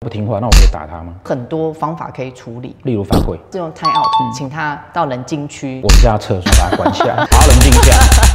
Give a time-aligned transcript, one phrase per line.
[0.00, 1.14] 不听话，那我可以打他吗？
[1.24, 7.94] 很多方法可以处理，例如罚跪，这种 time out，请他到冷静区，我们家厕所把他关起来， 好好冷静一下。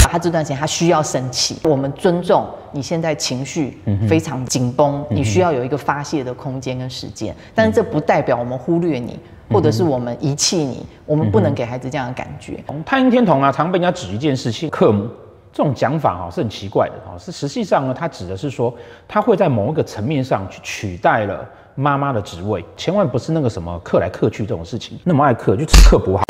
[0.10, 3.80] 他这段时间他需要生气，我们尊重你现在情绪
[4.10, 9.20] 非常紧绷，你需要有一个发泄的空间跟时间，但是这不代表我们忽略你，
[9.50, 12.62] 或者是我们遗弃你，我们不能给孩子这样的感觉。
[12.84, 15.08] 太阴天童啊，常被人家指一件事情，克母。
[15.54, 18.74] 这种讲法哈是很奇怪的哈，是实际上呢，它指的是说，
[19.08, 21.46] 他会在某一个层面上去取代了
[21.76, 26.24] 妈妈的职位，千万不是那个什么克来克去这种事情，那么爱克就克不好。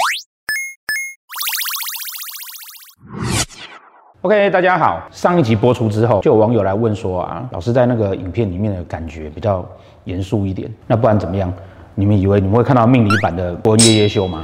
[4.21, 9.63] OK，大家好，上一集播出之后，就有网友来问说啊，老师在那个影片里面的感觉比较
[10.05, 11.53] 严肃一点，那不然怎么样？
[11.93, 14.41] 你们以为你们会看到命理版的博恩夜夜秀吗？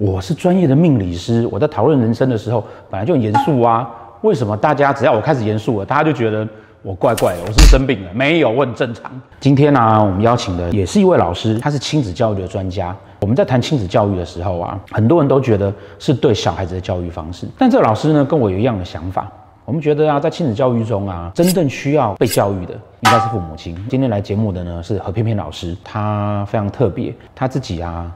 [0.00, 3.86] 我是专业的命理师，我在讨论人生的时候本来就很严肃啊。
[4.22, 6.48] 为什么大家只要我开始严肃了，大家就觉得
[6.80, 7.42] 我怪怪的？
[7.46, 8.10] 我是生病了？
[8.14, 9.12] 没有，我很正常。
[9.40, 12.96] 今天呢、我们邀请的也是一位老师，他是亲子教育的专家。
[13.20, 19.30] 我们在谈亲子教育的时候啊，很多人都觉得是对小孩子的教育方式，但这老师呢，跟我有一样的想法。
[19.66, 23.76] 我们觉得啊，在亲子教育中啊，真正需要被教育的应该是父母亲。
[23.90, 28.10] 今天来节目的呢是何翩翩老师，他非常特别，他自己啊。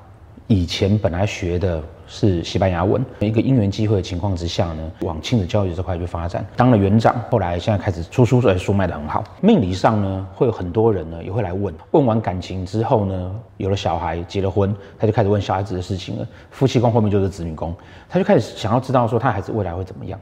[0.46, 9.24] 以前本来学的是西班牙文，一个因缘机会的情况之下呢，往亲子教育这块去发展，当了园长，后来现在开始出书，所以书卖得很好。
[9.40, 16.28] 命理上呢，会有很多人呢也会来问，问完感情之后呢，有了小孩，结了婚，他就开始问小孩子的事情了。
[16.50, 17.74] 夫妻宫后面就是子女宫，
[18.06, 20.20] 他就开始想要知道说他孩子未来会怎么样。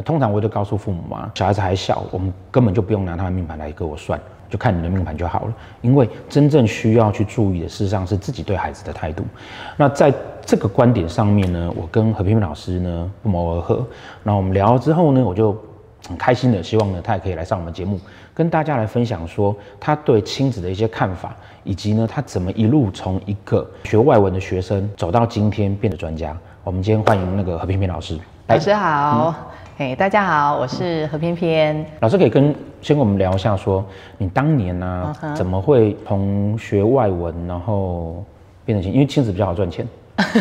[0.00, 4.18] 那通常我就告诉父母嘛，小孩子还小，我们根本就不用拿他的命盘来给我算。
[4.48, 9.22] 就看你的命盘就好了，因为真正需要去注意的，事实上是自己对孩子的态度。
[9.76, 13.86] 那在这个观点上面呢，我跟何平平老师呢不谋而合。
[14.22, 15.54] 那我们聊了之后呢，我就
[16.08, 18.00] 很开心的希望呢，他也可以来上我们节目，
[18.32, 26.34] 跟大家来分享说他对亲子的一些看法，以及呢他怎么一路从一个学外文的学生走到今天变得专家。
[26.64, 28.18] 我们今天欢迎那个何平平老师。
[28.46, 29.28] 老师好。
[29.28, 31.86] 嗯嘿，hey, 大家好，我是何翩翩。
[32.00, 33.86] 老师可以跟先跟我们聊一下说，说
[34.18, 35.34] 你当年呢、啊，uh huh.
[35.34, 38.22] 怎么会从学外文，然后
[38.62, 38.92] 变成亲？
[38.92, 39.88] 因为亲子比较好赚钱。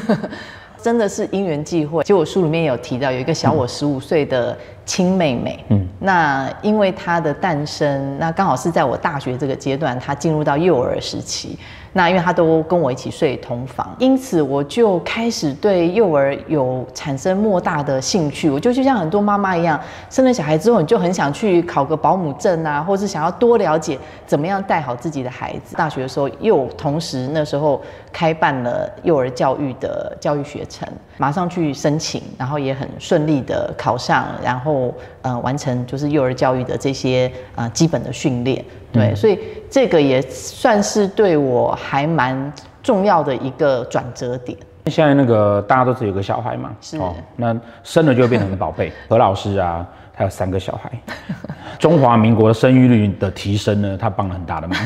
[0.81, 2.03] 真的是因缘际会。
[2.03, 5.63] 其实我书里面有提到，有一个小我十五岁的亲妹妹。
[5.69, 11.57] 嗯，那因为她的诞生，那刚好是在我大学这个阶段，她进入到幼儿时期。
[11.93, 18.49] 那因为他都跟我一起睡同房，因此我就开始对幼儿有产生莫大的兴趣。
[18.49, 19.79] 我就就像很多妈妈一样，
[20.09, 25.75] 生了小孩之后，你就很想去考个保姆证啊，或是想要多了解怎么样带好自己的孩子。
[25.75, 30.87] 大学的时候又同时那时候开办了幼儿教育的教育学程，
[31.17, 38.63] 马上去申请，然后也很顺利的考上，然后呃完成就是幼儿教育的这些呃基本的训练。
[38.91, 39.39] 对，所以
[39.69, 44.57] 这个也算是对我还蛮重要的一个转折点。
[44.87, 48.91] 现在那个大家都是有个小孩嘛，是哦，那生了就会变成宝贝。
[49.07, 49.87] 何老师啊，
[50.19, 50.91] 他有三个小孩，
[51.79, 54.77] 中华民国的生育率的提升呢，他帮了很大的忙。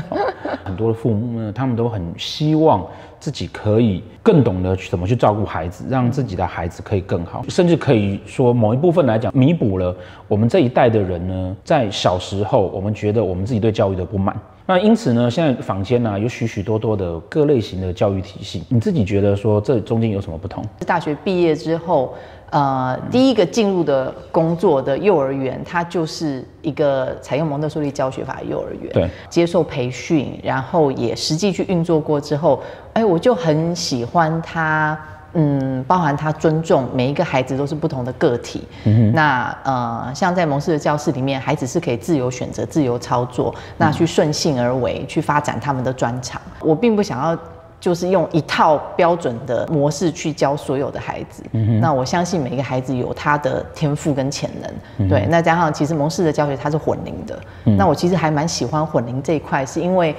[0.62, 2.86] 很多的父母呢，他们都很希望。
[3.18, 9.96] 自己可以更懂得怎么去照顾孩子，让自己的孩子可以更好，甚至可以说某一部分来讲，弥补了
[10.28, 14.36] 我们这一代的人呢，在小时候我们觉得我们自己对教育的不满。
[14.66, 20.64] 那因此呢，现在坊间呢有许许多多的各类型的教育体系，你自己觉得说这中间有什么不同？
[20.86, 22.14] 大学毕业之后。
[22.50, 28.92] 呃，第一个进入的工作的幼儿园，它就是一个采用蒙特梭利教学法的幼儿园。
[28.92, 34.96] 对，接受培训，然后也实际去运作过之后，哎，我就很喜欢它。
[35.34, 38.66] 嗯，包含他尊重每一个孩子都是不同的个体。
[38.84, 39.12] 嗯。
[39.12, 46.40] 那呃，像在蒙氏的教室里面，孩子是可以自由选择、自由操作，那去顺性而为，去发展他们的专长。
[46.60, 47.38] 我并不想要。
[47.80, 51.42] 就是用一套标准的模式去教所有的孩子。
[51.52, 51.78] 嗯。
[51.80, 54.72] 那我相信每一个孩子有他的天赋跟潜能。
[54.96, 55.08] 嗯。
[55.10, 57.38] 对，那加上其实蒙氏的教学它是混龄的。
[57.66, 57.76] 嗯。
[57.76, 60.16] 那我其实还蛮喜欢混龄这一块，是因为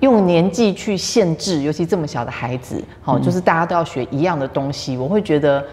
[0.00, 5.64] 用年纪去限制，尤其这么小的孩子，好，就是大家都要学一样的东西，我会觉得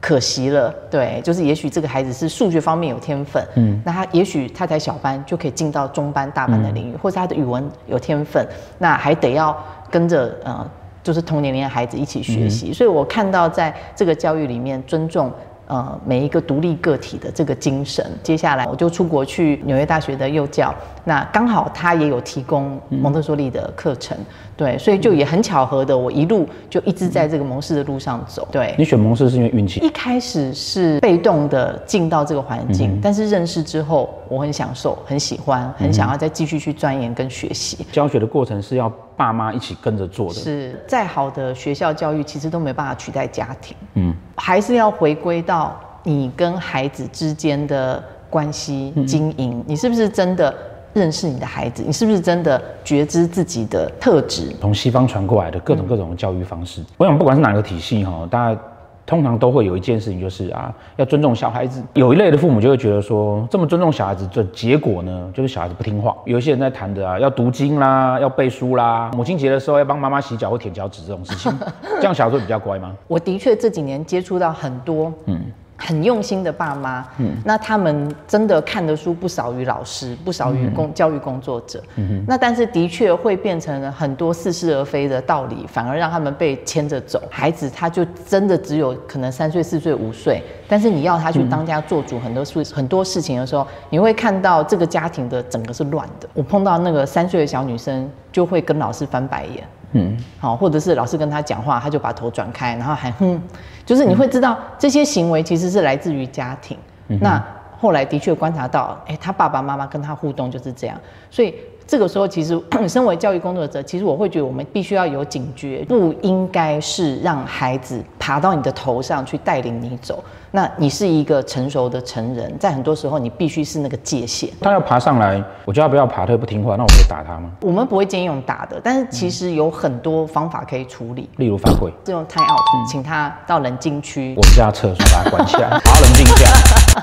[0.00, 0.74] 可惜了。
[0.90, 8.46] 对，就是也许这个孩子是数学方面有天分，嗯，那他也许他才小班就可以进到中班、大班的领域，或者他的语文有天分，
[8.78, 9.56] 那还得要
[9.90, 10.68] 跟着呃。
[11.02, 15.30] 就是同年龄的孩子一起学习，嗯、所以我看到在这个教育里面尊重
[15.66, 18.04] 呃每一个独立个体的这个精神。
[18.22, 20.74] 接下来我就出国去纽约大学的幼教，
[21.04, 24.26] 那刚好他也有提供蒙特梭利的课程，嗯、
[24.56, 28.46] 对，所以就也很巧合的，我一路就一直在这个蒙氏的路上走。
[28.50, 29.80] 对，你选蒙氏是因为运气？
[29.80, 34.08] 一开始是被动的进到这个环境，嗯、但是认识之后。
[34.26, 37.86] 我很享受，很喜欢，很想要再继续去钻研跟学习。
[37.92, 40.34] 教学的过程是要爸妈一起跟着做的。
[40.34, 43.76] 是，再好的学校教育其实都没办法取代家庭。
[43.94, 49.64] 嗯，还是要回归到你跟孩子之间的关系经营。
[49.66, 50.54] 你是不是真的
[50.92, 51.82] 认识你的孩子？
[51.86, 54.54] 你是不是真的觉知自己的特质？
[54.60, 58.60] 从西方传过来的各种各种的教育方式，我想不管是哪个体系哈，大家。
[59.06, 61.82] 通常都会有一件事情，就是啊，要尊重小孩子。
[61.94, 66.16] 有一类的父母就会觉得说，这么尊重小孩子，这结果呢，就是小孩子不听话。
[66.24, 71.52] 有一些人在谈的啊，要读经啦，要背书啦，母亲节的时候要帮妈妈洗脚或舔脚趾这种事情，
[72.00, 72.94] 这样小孩子会比较乖吗？
[73.06, 75.40] 我的确这几年接触到很多，嗯。
[75.84, 87.22] 很用心的爸妈，嗯，那他们真的看的书不少于老师，不少于工教育工作者，嗯哼，那但是的确会变成了很多似是而非的道理，反而让他们被牵着走。
[87.30, 96.28] 孩子他就真的只有可能三岁、四岁、五岁，但是你要他去当家做主，很多事很多事情的时候，你会看到这个家庭的整个是乱的。
[96.32, 99.62] 我碰到那个三岁的小女生，就会跟老师翻白眼。
[99.94, 103.40] 嗯，好，或者是老师跟他讲话，他就把头转开，然后还哼，
[103.86, 106.76] 就是你会知道这些行为其实是来自于家庭。
[107.08, 107.42] 嗯、那
[107.84, 110.96] 后来的确观察到，哎、欸，他爸爸妈妈跟他互动就是这样，
[111.30, 111.54] 所以。
[111.86, 112.58] 这个时候，其实
[112.88, 120.24] 身为教育工作者，其实我会觉得我们必须要有警觉，不应该是让孩子爬到你的头上去带领你走。
[120.50, 124.48] 那你是一个成熟的成人，在很多时候你必须是那个界限。
[124.62, 127.50] 他要爬上来，我叫他不要爬，他又不听话，那我可以打他吗？
[127.60, 136.48] 我们不会建议用打的，但是其实有很多方法可以处理，例如犯规，这种 time out，请他到冷静区，我们家厕所把他关起来，好好冷静一下。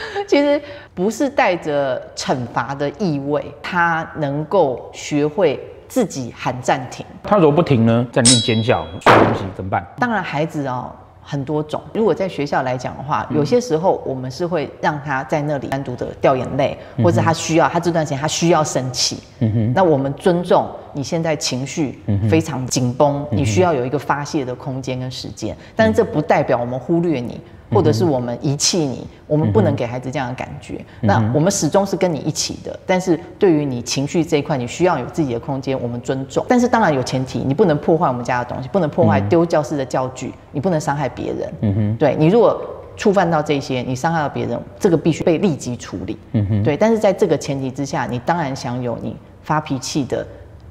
[0.26, 0.60] 其实
[0.94, 5.58] 不是带着惩罚的意味，他能够学会
[5.88, 7.04] 自己喊暂停。
[7.22, 9.86] 他如果不停呢，在里面尖叫、摔东西怎么办？
[9.98, 10.90] 当然，孩子哦
[11.22, 11.80] 很多种。
[11.92, 19.22] 如果在学校来讲的话，有些时候我们是会让他在那里单独的掉眼泪，或者他需要他这段时间他需要生气。
[19.40, 19.72] 嗯哼。
[19.74, 27.40] 那我们尊重你现在情绪非常紧绷，你需要有一个发泄的空间跟时间，但是这不代表我们忽略你。
[27.70, 30.84] 或者是我们遗弃你，我们不能给孩子这样的感觉。
[31.02, 36.44] 嗯、那我们始终是跟你一起的，但是对于你情绪这一块，你需要有自己的空间，我们尊重。
[36.48, 41.52] 但是当然有前提，你不能破坏我们家的东西，不能破坏丢教室的教具，你不能伤害别人。
[41.60, 42.60] 嗯哼，对，你如果
[42.96, 46.18] 触犯到这些，你伤害到别人，这个必须被立即处理。
[46.32, 46.76] 嗯哼，对。
[46.76, 50.26] 但是在这个前提之下，你当然享有你发脾气的。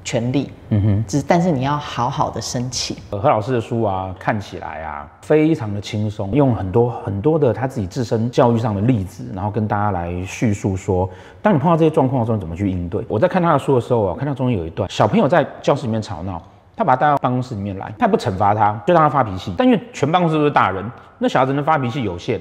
[0.08, 2.96] 权利，嗯哼，只但是你要好好的生气。
[3.10, 11.06] 何老师的书啊，看起来啊，非常的轻松，用很多很多的他自己自身教育上的例子，然后跟大家来叙述说，
[11.42, 13.04] 当你碰到这些状况的时候，怎么去应对。
[13.06, 16.42] 我在看他的书的时候啊，看到中间有一段，小朋友在教室里面吵闹，
[16.74, 19.54] 他把他带到办公室里面来，他也不惩罚他，就让他发脾气。
[19.58, 22.40] 但因为全办公室都是大人，那小孩子能发脾气有限，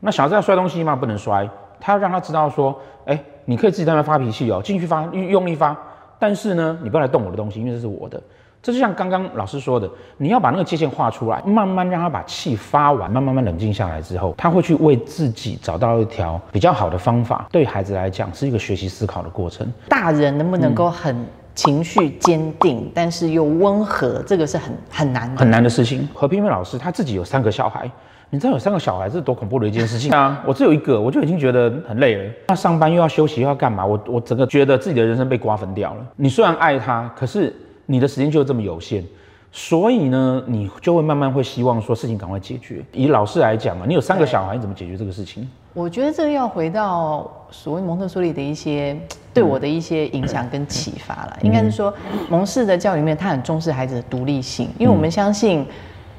[0.00, 0.94] 那小孩子要摔东西吗？
[0.94, 1.48] 不能摔，
[1.80, 5.74] 他要让他知道说，哎，你可以自己在那发脾气哦，进去发，用力发。
[6.18, 8.20] 但是呢，你不要来动我的东西，因为这是我的。
[8.62, 17.46] 这就像刚刚老师说的，你要把那个界限画出来，慢慢让他把气发完，慢慢慢冷静下来之后，他会去为自己找到一条比较好的方法。
[17.52, 19.70] 对孩子来讲，是一个学习思考的过程。
[19.88, 21.16] 大人能不能够很
[21.54, 26.08] 情绪坚定，嗯、但是又温和，这个是很很难的很难的事情。
[26.12, 27.88] 何冰菲老师他自己有三个小孩。
[28.30, 30.42] 你知道有三个小孩是多恐怖的一件事情啊！
[30.44, 32.30] 我只有一个，我就已经觉得很累了。
[32.48, 33.86] 他上班又要休息又要干嘛？
[33.86, 36.04] 我我整个觉得自己的人生被瓜分掉了。
[36.16, 37.54] 你虽然爱他，可是
[37.86, 39.04] 你的时间就这么有限，
[39.52, 42.84] 所以呢，你就会慢慢会希望说事情赶快解决。
[42.92, 45.48] 以老师来讲啊，你有三个小孩，你怎么解决这个事情？
[45.72, 48.98] 我觉得这个要回到所谓蒙特梭利的一些
[49.32, 51.38] 对我的一些影响跟启发了。
[51.42, 51.94] 应该是说，
[52.28, 55.64] 蒙氏的教育里面，他很重视孩子的独立性，因为我们相信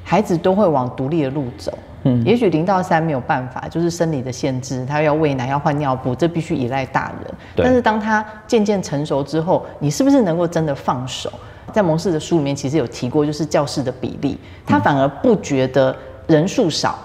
[0.02, 1.76] 孩子都会往独立的路走。
[2.04, 7.34] 嗯，也许零到三没有办法，就是生理的限制，他要喂奶，要换尿布，这必须依赖大人。
[7.56, 11.30] 但是当他渐渐成熟之后，你是不是能够真的放手？
[11.72, 15.94] 在蒙氏的书里面，其实有提过，就是教室的比例，他反而不觉得
[16.26, 16.98] 人数少，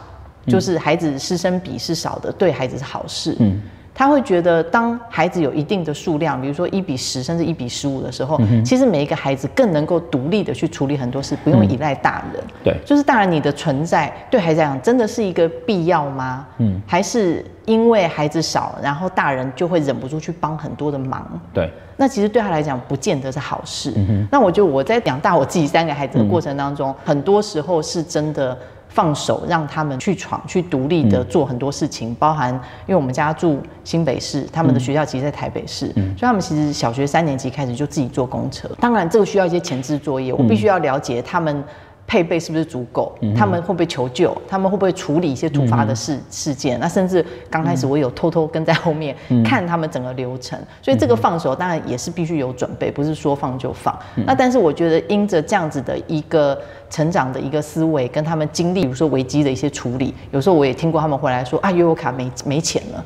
[0.46, 3.36] 嗯、就是孩子师生比是少的，对孩子是好事。
[3.40, 3.62] 嗯。
[3.96, 12.44] 他会觉得，当孩子有一定的数量，比如说一比十甚至一比十五的时候，嗯、其实每一个孩子更能够独立的去处理很多事，不用依赖大人。
[12.44, 16.48] 嗯、对，就是大人你的存在对孩子来讲真的是一个必要吗？
[16.58, 21.40] 嗯，还是因为孩子少，然后大人就会忍不住去帮很多的忙？
[21.54, 23.94] 对，那其实对他来讲不见得是好事。
[23.96, 28.58] 嗯、哼那我觉得我在养大我自己三个孩子的过程当中，嗯、很多时候是真的。
[28.94, 32.54] 放手让他们去闯，去独立的做很多事情，嗯、包含
[32.86, 38.70] 因为我们家住新北市，他们的学校其实在台北市，嗯、所以他们其实小学三年级开始就自己坐公车。
[38.80, 41.64] 当然，这个需要一些前置作业，我必须要了解他们
[42.06, 43.16] 配备是不是足够？
[43.36, 44.36] 他们会不会求救？
[44.48, 46.80] 他们会不会处理一些突发的事事件？
[46.80, 53.98] 那甚至刚开始我有偷偷跟在后面看他们整个流程，所以这个放手当然也是必须有准备，不是说放就放。
[54.26, 63.04] 那但是我觉得因着这样子的一个成长的一个思维，跟他们经历，比如说危机的一些处理，有时候我也听过他们回来说啊，悠游卡没没钱了，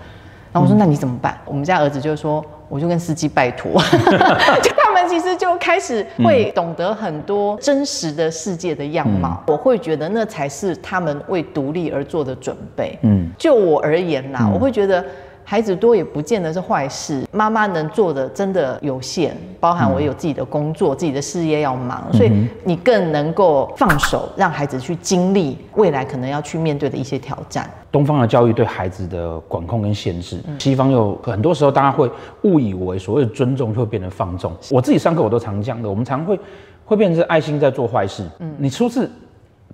[0.52, 1.38] 然后我说那你怎么办？
[1.46, 2.44] 我们家儿子就说。
[2.70, 3.72] 我就跟司机拜托，
[4.62, 9.44] 就他们其实就开始会懂得很多真实的世界的样貌。
[9.48, 12.98] 嗯、我会觉得那才是他们为独立而做的准备。
[13.04, 15.04] 嗯，就我而言啦，嗯、我会觉得。
[15.50, 27.70] 孩子多也不见得是坏事，妈妈能做的真的有限，包含我有自己的工作、嗯、自己的事业要忙，所以你更能够放手，让孩子去经历未来可能要去面对的一些挑战。
[27.94, 32.12] 东方的教育对孩子的管控跟限制，嗯、西方又很多时候大家会
[32.42, 34.52] 误以为所谓的尊重就会变得放纵。
[34.70, 36.38] 我自己上课我都常讲的，我们常会
[36.84, 38.22] 会变成是爱心在做坏事。
[38.40, 39.10] 嗯，你初次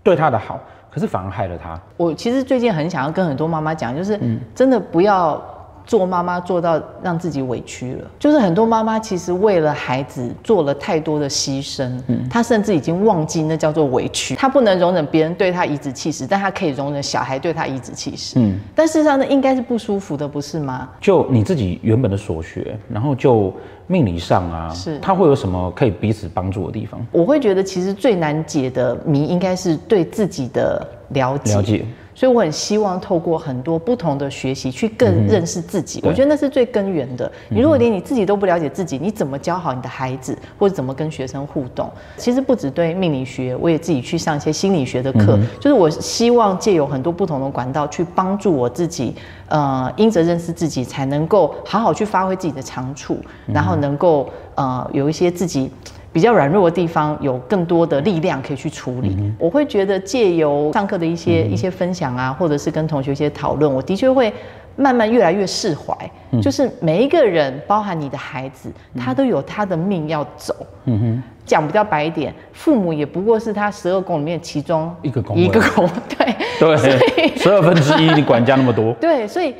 [0.03, 0.59] 对他的好，
[0.91, 1.81] 可是反而害了他。
[1.97, 4.19] 我其实最近很想要跟很多妈妈讲，就是
[4.53, 5.43] 真的不要。
[5.85, 14.35] 做妈妈做到让自己委屈了，就是很多妈妈其实为了孩子做了太多的牺牲，嗯，她甚至已经忘记那叫做委屈。
[14.35, 18.59] 她不能容忍别人对她颐指气使，但她可以容忍小孩对她颐指气使，嗯。
[18.73, 20.89] 但事实上呢，应该是不舒服的，不是吗？
[21.01, 23.53] 就你自己原本的所学，然后就
[23.87, 26.99] 命理上啊，是他会有什么可以彼此帮助的地方？
[27.11, 31.53] 我会觉得其实最难解的谜应该是对自己的了解。
[31.55, 31.85] 了解。
[32.15, 35.99] 所以我很希望透过很多不同的学习，去更认识自己。
[36.01, 37.31] 嗯、我觉得那是最根源的。
[37.49, 41.89] 你如果连你自己都不了解自己，你怎么教好你的孩子，或者怎么跟学生互动？
[42.17, 45.37] 其实不止对命理学，我也自己去上一些心理学的课。
[45.37, 49.15] 嗯、就是我希望借有很多不同的管道，去帮助我自己。
[49.49, 55.69] 呃，因着认识自己，才能够好好去发挥自己的长处，然后能够呃有一些自己。
[56.13, 59.17] 比较软弱的地方，有更多的力量可以去处理。
[59.19, 64.31] 嗯、我会觉得借由上课的一些、嗯、一些分享啊，或者是跟同学一些讨论，我的确会
[64.75, 65.91] 慢慢越来越释怀。
[66.29, 70.55] 嗯、就是每一个人，包含你的孩子，他都有他的命要走。
[70.85, 75.89] 嗯哼，讲比较白一点，父母也不过是他十二宫里面其中一个宫，一个宫。
[76.15, 76.35] 对
[76.77, 78.93] 对，十二分之一，你管家那么多。
[79.01, 79.55] 对，所以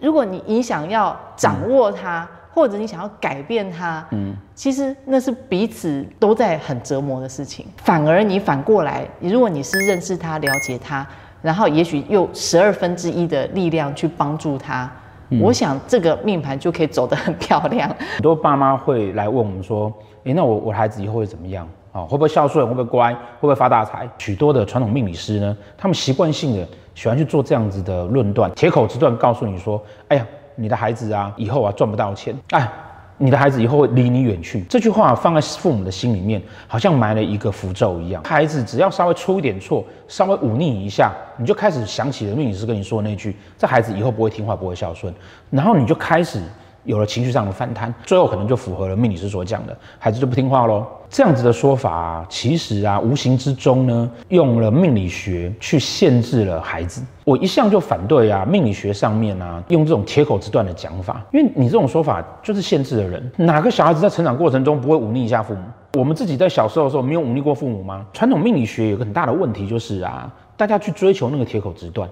[0.00, 2.26] 如果你你想要掌握他。
[2.52, 7.64] 嗯或者你想要改变他，嗯，其实那是彼此都在很折磨的事情。
[7.78, 11.06] 反而你反过来，如果你是认识他、了解他，
[11.40, 14.92] 然后也许用十二分之一的力量去帮助他，
[15.30, 17.88] 嗯、我想这个命盘就可以走得很漂亮。
[17.88, 19.90] 很多爸妈会来问我们说
[20.24, 21.66] ：“诶，那我我的孩子以后会怎么样？
[21.90, 22.66] 啊，会不会孝顺？
[22.66, 23.14] 会不会乖？
[23.14, 30.26] 会不会发大财？”许多的传统命理师呢，他们习惯性的喜欢去做这样子的论断，铁口直断告诉你说：“哎呀。”
[30.62, 32.70] 你的孩子啊，以后啊赚不到钱，哎，
[33.18, 34.62] 你的孩子以后会离你远去。
[34.70, 38.22] 这句话放在父母的心里面，好像埋了一个符咒一样。
[38.22, 45.12] 孩子只要稍微出一点错，稍微忤逆一下，你就开始想起了命理师跟你说的那句：这孩子以后不会听话，不会孝顺。
[45.50, 46.40] 然后你就开始。
[46.84, 50.86] 有了情绪上的反弹，最后可能就符合了命理师所讲的，孩子就不听话喽。
[51.08, 57.02] 这样子的说法，其实啊，无形之中呢，用了命理学去限制了孩子。
[57.24, 63.30] 我一向就反对啊，命理学上面啊，用这种铁口直断的讲法，因为你这种说法就是限制了人。
[63.36, 65.60] 哪个小孩子在成长过程中不会忤逆一下父母？
[65.94, 68.06] 我们自己在小时候的时候没有忤逆过父母吗？
[68.14, 72.08] 传统命理学有个很大的问题就是啊，大家去追求那个铁口直断，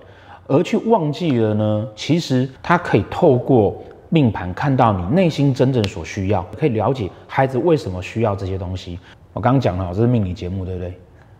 [0.47, 3.83] 而去忘记了呢，其实他可以透过。
[4.11, 8.99] 命盘看到你内心真正所需要，可以了解孩子为什么需要这些东西。
[9.33, 10.93] 我刚刚讲了，这是命理节目，对不对？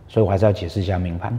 [0.07, 1.39] 所以我还是要解释一下命盘。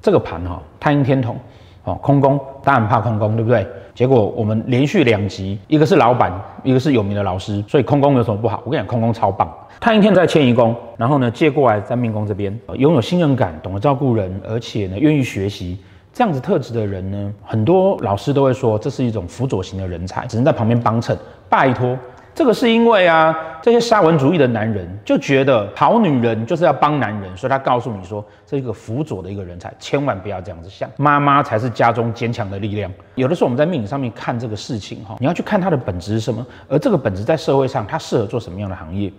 [0.00, 1.36] 这个盘哈，太阴天同，
[1.84, 3.66] 哦，空宫，当然怕空宫，对不对？
[3.94, 6.32] 结果我们连续两集，一个是老板，
[6.64, 8.62] 一个是有名的老师，所以空宫有什么不好？
[8.64, 9.54] 我跟你讲，空宫超棒。
[9.78, 15.78] 太阴天在迁移宫，然后呢，借过来在命宫这边，拥有信任感，懂得照顾人，而且呢，愿意学习。
[16.12, 21.16] 这样子特质的人呢，很多老师都会说，这是一种辅佐型的人才，只能在旁边帮衬。
[21.48, 21.96] 拜托，
[22.34, 30.90] 这个是因为啊，这些沙文主义的男人就觉得好女人就是要帮男人，所以他告诉你说，这是一个辅佐的一个人才，千万不要这样子想。
[30.96, 32.90] 妈妈才是家中坚强的力量。
[33.14, 39.12] 有的时候我们在命理上面看这个事情哈，你要去看它的本质是什么，而这个本质在社会上它适合做什么样的行业？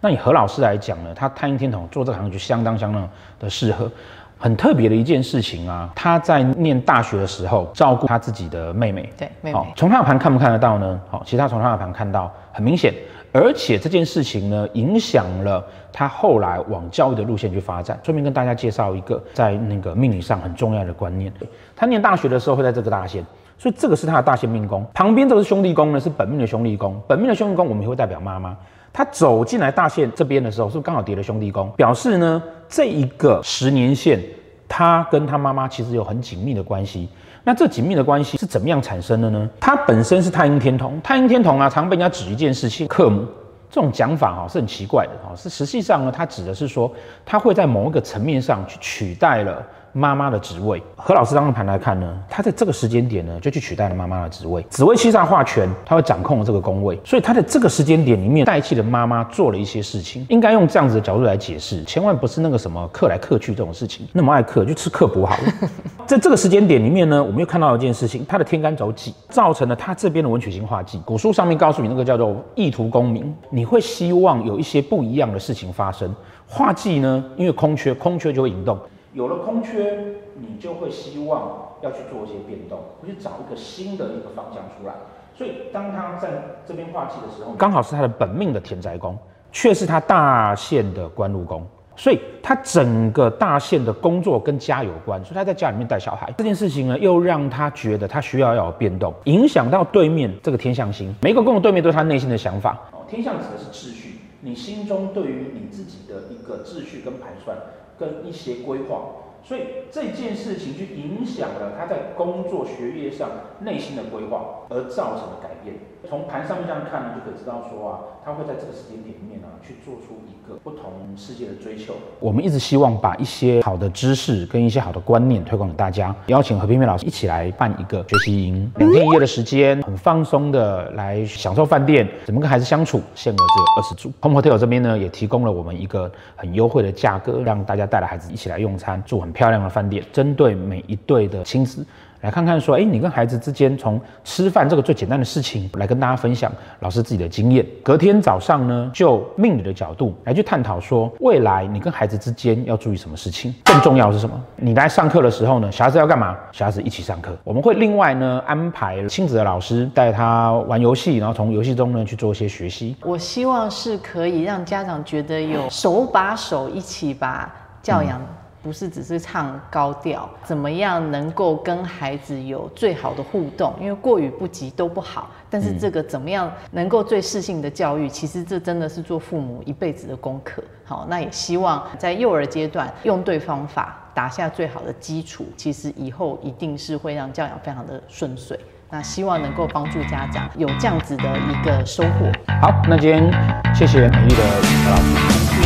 [0.00, 3.08] 那以何老师来讲呢，他太阴天同做这个行业就相当相当
[3.40, 3.90] 的适合。
[4.38, 9.12] 很特别的一件事情啊，他在念大学的时候照顾他自己的妹妹。
[9.18, 9.58] 对，妹妹。
[9.74, 11.00] 从他的盘看不看得到呢？
[11.10, 12.94] 好，其实他从他的盘看到很明显，
[13.32, 17.98] 而且这件事情呢，影响了他后来往教育的路线去发展。
[18.04, 21.32] 顺便跟大家介绍一个在那个命理上很重要的观念。
[21.74, 23.24] 他念大学的时候会在这个大限，
[23.58, 24.86] 所以这个是他的大限命宫。
[24.94, 27.00] 旁边这个是兄弟宫呢，是本命的兄弟宫。
[27.08, 28.56] 本命的兄弟宫我们也会代表妈妈。
[28.92, 31.70] 他走进来大限这边的时候，是不是刚好叠了兄弟宫？
[31.76, 34.20] 表示呢，这一个十年线，
[34.68, 37.08] 他跟他妈妈其实有很紧密的关系。
[37.44, 39.48] 那这紧密的关系是怎么样产生的呢？
[39.58, 43.24] 他本身是太阴天同，太阴天同啊，常被人家指一件事情，克母。
[43.70, 46.90] 这种讲法哈是很奇怪的哈，是实际上呢，它指的是说，
[47.26, 49.62] 他会在某一个层面上去取代了。
[49.92, 54.64] 妈妈的职位，何老师当的盘来看呢，他在这个时间点呢，就去取代了妈妈的职位。
[54.70, 60.26] 紫微七煞化权，他会掌控了这个宫位，所以他在这个时间点里面代替了妈妈做了一些事情。
[60.28, 65.52] 应该用这样子的角度来解释，千万不是那个什么克来克去这种事情，那么爱克就吃克补好了。
[66.06, 71.00] 在这个时间点里面呢，我们又看到一件事情，他的天干走己，造成了他这边的文曲星化忌。
[71.04, 76.14] 古书上面告诉你，那个叫做意图功名，你会希望有一些不一样的事情发生。
[76.46, 78.78] 化忌呢，因为空缺，空缺就会引动。
[79.18, 84.94] 有了空缺，你就会希望要去做一些变动，会去找一个新的一个方向出来。
[85.36, 86.28] 所以当他在
[86.64, 89.18] 这边化忌的时候，刚好是他的本命的田宅宫，
[89.50, 102.78] 却是他大限的官禄宫，所以他整个大限的工作跟家有关，所以他在家里面带小孩这件事情呢，又让他觉得他需要要有变动，影响到对面这个天象星，每一个宫的对面都是他内心的想法。
[102.92, 107.56] 哦，天象指的是秩序，你心中对于你自己的一个秩序跟盘算。
[107.98, 109.10] 跟一些规划，
[109.42, 115.76] 所以这件事情就影响了他在工作、学业上内心的规划，而造成的改变。
[116.08, 121.94] 从盘上面这样看呢，就可以知道说啊，他会在这个时间点里面呢、啊，去做出一个不同世界的追求。
[122.20, 134.12] 我们一直希望把一些好的知识跟一些好的观念推广给大家，邀请何冰冰老师一起来办一个学习营，两天一夜的时间，很放松的来享受饭店，怎么跟孩子相处，限额只有二十组。
[134.22, 141.84] Home Hotel 这边呢，也提供了我们一个很优惠的价格，让大家带着孩子一起来用餐，住很漂亮的饭店，针对每一对的亲子。
[142.20, 147.64] 来看看说，哎，你跟孩子之间从吃饭这个最简单的事情来跟大家分享老师自己的经验。
[147.82, 153.54] 隔天早上呢，就命理的角度来去探讨说，未来你跟孩子之间要注意什么事情。
[153.64, 154.40] 更重要的是什么？
[154.56, 156.36] 你来上课的时候呢，小孩子要干嘛？
[156.50, 157.36] 小孩子一起上课。
[157.44, 162.96] 我们会另外呢安排亲子的老师带他玩游戏，然后从游戏中呢去做一些学习。
[163.02, 167.48] 我希望是可以让家长觉得有手把手一起把
[167.80, 168.20] 教养。
[168.68, 173.72] 不是只是唱高调，怎么样能够跟孩子有最好的互动？
[173.80, 175.30] 因为过与不及都不好。
[175.48, 178.06] 但是这个怎么样能够最适性的教育？
[178.10, 180.62] 其实这真的是做父母一辈子的功课。
[180.84, 185.46] 好，那也希望在幼儿阶段用对方法，打下最好的基础。
[185.56, 188.60] 其实以后一定是会让教养非常的顺遂。
[188.90, 192.30] 那希望能够帮助家长有这样子的一个收获。
[192.60, 194.42] 好，那今天谢谢美丽的
[194.84, 195.57] 何老师。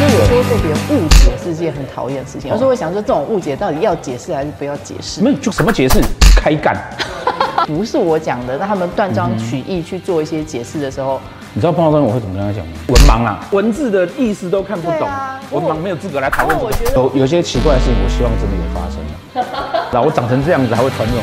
[0.00, 2.50] 可是有时候被别人误解是件很讨厌的事情。
[2.50, 5.20] 有时候我想说，这种误解到底要解释还是不要解释？
[5.20, 6.00] 没有，就什么解释？
[6.34, 6.74] 开干！
[7.68, 11.20] 不是我讲的，那他们断章取义去做一些解释的时候，
[11.52, 12.72] 你知道碰到这种我会怎么跟他讲吗？
[12.88, 16.58] 文盲啊，文字的意思都看不懂，啊、文盲没有资格来讨论。
[16.94, 19.80] 有有些奇怪的事情，我希望真的有发生的。
[19.92, 21.22] 那我长成这样子还会传这种？